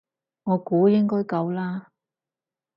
[0.45, 1.91] 我估應該夠啦